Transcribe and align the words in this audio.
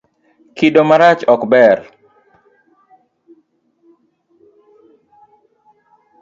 Kido 0.55 0.81
marach 0.89 1.21
ok 1.33 1.41
ber. 1.51 1.79